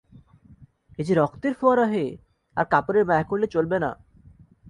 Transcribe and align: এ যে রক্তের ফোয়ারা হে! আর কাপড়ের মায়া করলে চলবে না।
এ 0.99 1.03
যে 1.03 1.13
রক্তের 1.15 1.53
ফোয়ারা 1.53 1.85
হে! 1.85 2.05
আর 2.57 2.65
কাপড়ের 2.65 3.05
মায়া 3.05 3.23
করলে 3.23 3.47
চলবে 3.47 3.77
না। 3.79 3.91